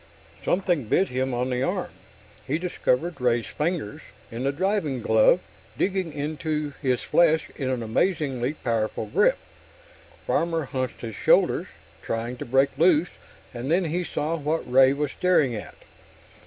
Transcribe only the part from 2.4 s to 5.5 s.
He discovered Ray's fingers, in the diving glove,